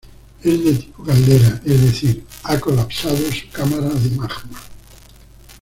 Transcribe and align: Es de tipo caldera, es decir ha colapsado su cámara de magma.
Es 0.43 0.65
de 0.65 0.73
tipo 0.73 1.03
caldera, 1.03 1.61
es 1.63 1.79
decir 1.83 2.25
ha 2.45 2.59
colapsado 2.59 3.17
su 3.31 3.47
cámara 3.51 3.87
de 3.89 4.09
magma. 4.17 4.59